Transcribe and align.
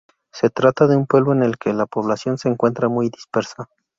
Se 0.31 0.49
trata 0.49 0.87
de 0.87 0.95
un 0.97 1.05
pueblo 1.05 1.31
en 1.31 1.43
el 1.43 1.59
que 1.59 1.73
la 1.73 1.85
población 1.85 2.39
se 2.39 2.49
encuentra 2.49 2.89
muy 2.89 3.11
dispersa. 3.11 3.69